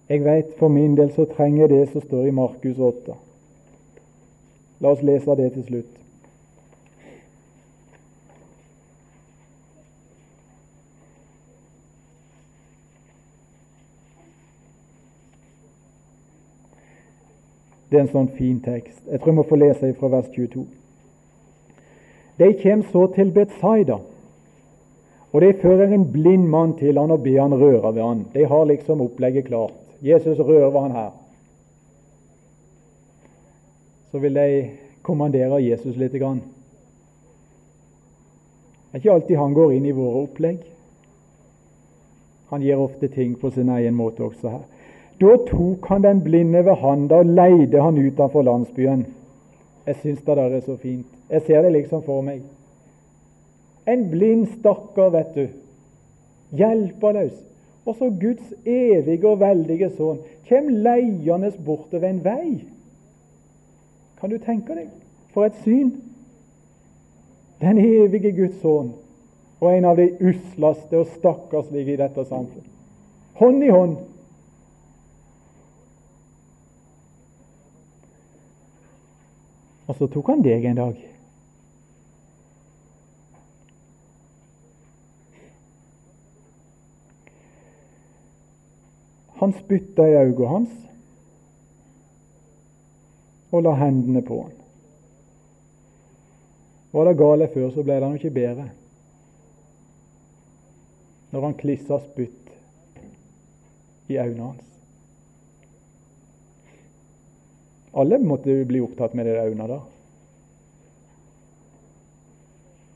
[0.09, 3.15] Jeg vet for min del så trenger jeg det som står i Markus 8.
[4.80, 5.93] La oss lese det til slutt.
[17.89, 18.99] Det er en sånn fin tekst.
[19.07, 20.68] Jeg tror jeg må få lese fra vers 22.
[22.38, 23.97] De kommer så til Betsaida.
[25.38, 28.25] Og De fører en blind mann til han og ber han røre ved han.
[28.33, 29.73] De har liksom opplegget klart.
[30.01, 31.11] Jesus rører ved han her.
[34.11, 34.69] Så vil de
[35.05, 36.11] kommandere Jesus litt.
[36.17, 36.41] Det er
[38.97, 40.57] ikke alltid han går inn i våre opplegg.
[42.49, 44.65] Han gjør ofte ting på sin egen måte også her.
[45.21, 49.05] Da tok han den blinde ved handa og leide han utenfor landsbyen.
[49.85, 51.05] Jeg syns det der er så fint.
[51.29, 52.41] Jeg ser det liksom for meg.
[53.88, 55.47] En blind stakkar, vet du.
[56.57, 57.35] Hjelpeløs.
[57.88, 62.57] Og så Guds evige og veldige sønn kjem leiende bortover en vei.
[64.19, 64.89] Kan du tenke deg?
[65.31, 65.93] For et syn!
[67.61, 68.91] Den evige Guds sønn
[69.57, 72.73] og en av de usleste og stakkarslige i dette samfunnet.
[73.39, 73.95] Hånd i hånd.
[79.88, 81.05] Og så tok han deg en dag.
[89.47, 90.71] Han spytta i øynene hans
[93.55, 94.57] og la hendene på han.
[96.91, 98.65] Var det gale før, så ble det ikke bedre.
[101.31, 102.51] Når han klissa spytt
[104.11, 104.67] i øynene hans.
[107.95, 109.85] Alle måtte bli opptatt med de øynene der.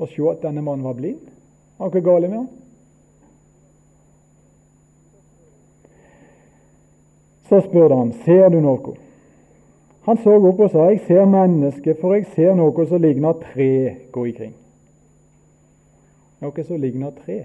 [0.04, 1.24] Og se at denne mannen var blind.
[1.80, 2.52] Var ikke galt med han?
[7.52, 8.94] Så spurte han ser du noe.
[10.06, 13.74] Han så opp og sa jeg ser mennesket, for jeg ser noe som ligner tre
[14.16, 14.54] gå ikring.
[16.40, 17.42] Noe som ligner tre.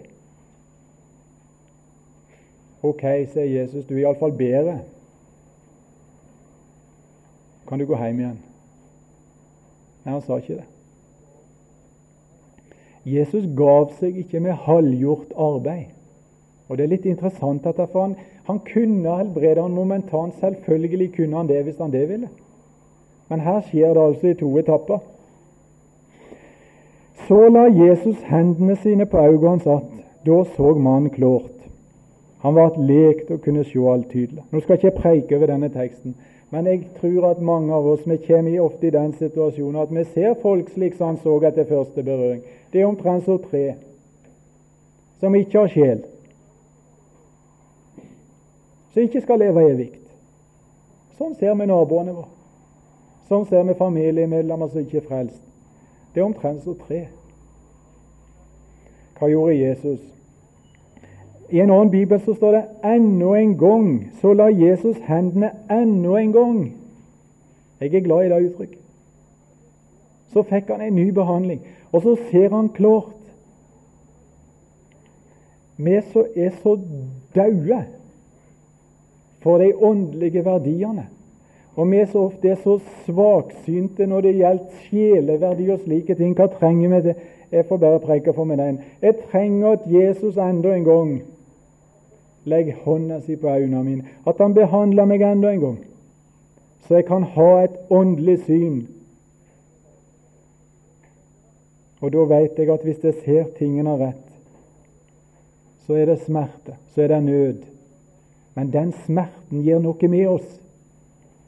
[2.87, 3.03] Ok,
[3.33, 4.77] sier Jesus, du er iallfall bedre.
[7.67, 8.39] Kan du gå hjem igjen?
[10.05, 10.69] Nei, han sa ikke det.
[13.11, 15.96] Jesus gav seg ikke med halvgjort arbeid.
[16.69, 20.35] Og Det er litt interessant at han, han kunne helbrede han momentant.
[20.41, 22.29] Selvfølgelig kunne han det hvis han det ville.
[23.29, 24.99] Men her skjer det altså i to etapper.
[27.27, 29.93] Så la Jesus hendene sine på øynene hans att.
[30.27, 31.53] Da så mannen klart.
[32.39, 34.43] Han var et lekt og kunne se alt tydelig.
[34.51, 36.15] Nå skal ikke jeg preike over denne teksten,
[36.51, 40.05] men jeg tror at mange av oss vi kommer ofte i den situasjonen at vi
[40.05, 42.43] ser folk slik som han så etter første berøring.
[42.73, 43.75] Det er omtrent som tre
[45.21, 46.05] som ikke har sjel
[48.97, 49.91] som ikke skal leve evig.
[51.19, 52.31] Sånn ser vi naboene våre.
[53.29, 55.43] Sånn ser vi familiemedlemmer som ikke er frelst.
[56.15, 57.03] Det er omtrent som tre.
[59.19, 59.99] Hva gjorde Jesus?
[61.53, 63.91] I en annen bibel så står det enda en gang
[64.23, 66.63] så la Jesus hendene enda en gang.
[67.83, 68.81] Jeg er glad i det uttrykket.
[70.33, 71.61] Så fikk han en ny behandling,
[71.93, 73.13] og så ser han klart.
[75.77, 76.79] Vi som er så
[77.37, 77.85] daue
[79.47, 81.07] for de åndelige verdiene.
[81.77, 86.33] Og vi er så ofte så svaksynte når det gjelder sjeleverdi og slike ting.
[86.35, 87.21] Hva trenger vi til?
[87.53, 88.81] Jeg får bare preke for meg den.
[89.03, 91.13] Jeg trenger at Jesus enda en gang
[92.47, 94.17] legger hånda si på øynene mine.
[94.27, 95.79] At han behandler meg enda en gang,
[96.89, 98.83] så jeg kan ha et åndelig syn.
[102.03, 104.27] Og da vet jeg at hvis jeg ser tingene rett,
[105.87, 107.76] så er det smerte, så er det nød.
[108.57, 110.61] Men den smerten gjør noe med oss.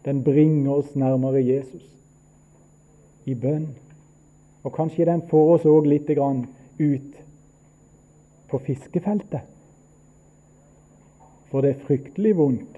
[0.04, 1.84] Den bringer oss nærmere Jesus
[3.24, 3.70] i bønn.
[4.64, 7.14] Og kanskje den får oss òg litt ut
[8.48, 9.40] på fiskefeltet.
[11.48, 12.76] For det er fryktelig vondt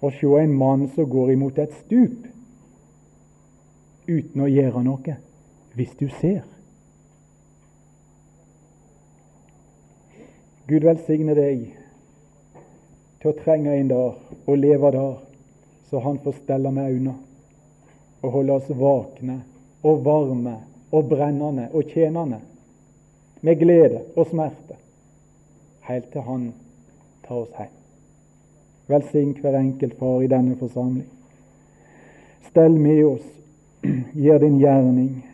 [0.00, 2.26] å se en mann som går imot et stup
[4.06, 5.16] uten å gjøre noe,
[5.74, 6.46] hvis du ser.
[10.68, 11.66] Gud velsigne deg
[13.20, 14.14] til å trenge inn der
[14.46, 15.16] og leve der,
[15.90, 17.16] så han får stelle med øynene
[18.22, 19.40] og holde oss vakne
[19.82, 20.56] og varme
[20.92, 22.40] og brennende og tjenende,
[23.40, 24.74] med glede og smerte,
[25.86, 26.52] helt til Han
[27.26, 27.74] tar oss hjem.
[28.88, 31.06] Velsign hver enkelt far i denne forsamling.
[32.48, 33.26] Stell med oss,
[34.24, 35.24] gjør din gjerning,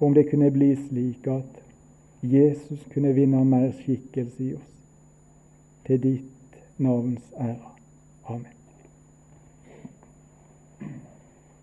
[0.00, 1.62] om det kunne bli slik at
[2.22, 4.74] Jesus kunne vinne mer skikkelse i oss,
[5.86, 6.37] til ditt
[6.78, 7.50] navns ære.
[7.50, 8.57] Eh, Amen.